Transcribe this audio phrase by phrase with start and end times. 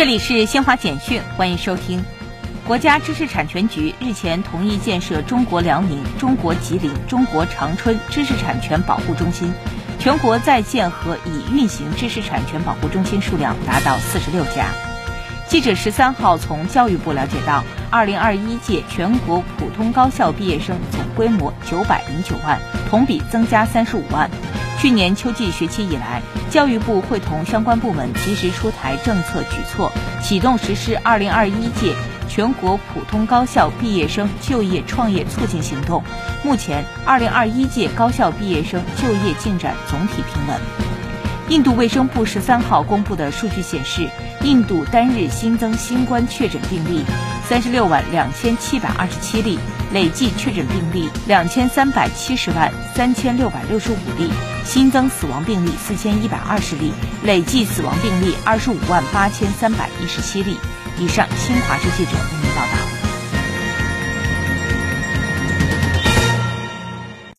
[0.00, 2.02] 这里是新华简讯，欢迎收听。
[2.66, 9.52] 国家知识产权局日前同意建设中国辽宁、中国吉林、中国长春知识产权保护中心，
[9.98, 14.68] 全国在建和已运行知识产权保护中心数量达到四十六家。
[15.46, 22.58] 记者十三号从教育部了解到，二零二一届全国普通高校毕业生总规模九百零九万，
[22.88, 24.30] 同比增加三十五万。
[24.80, 29.92] 去年秋季学期以来，教育部会同相关部门及时出台政策举措，
[30.22, 31.94] 启动实施二零二一届
[32.26, 36.02] 全国普通高校毕业生就业创业促进行动。
[36.42, 40.58] 目前，二零二一届高校毕业生就业进展总体平稳。
[41.50, 44.08] 印度卫生部十三号公布的数据显示。
[44.42, 47.04] 印度单日新增新冠确诊病例
[47.46, 49.58] 三十六万两千七百二十七例，
[49.92, 54.30] 累计确诊病例两千三百七十万三千六百六十五例，
[54.64, 56.92] 新增死亡病例四千一百二十例，
[57.24, 60.56] 累计死亡病例二十五万八千三百一十七例。
[60.98, 62.99] 以上，新华社记者为您报道。